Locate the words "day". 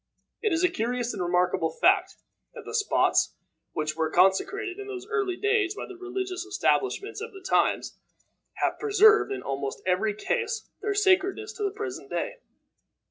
12.09-12.37